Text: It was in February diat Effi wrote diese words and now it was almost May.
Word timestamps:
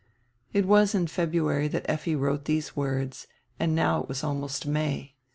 It 0.51 0.65
was 0.65 0.95
in 0.95 1.05
February 1.05 1.69
diat 1.69 1.85
Effi 1.85 2.15
wrote 2.15 2.43
diese 2.43 2.75
words 2.75 3.27
and 3.59 3.75
now 3.75 4.01
it 4.01 4.09
was 4.09 4.23
almost 4.23 4.65
May. 4.65 5.13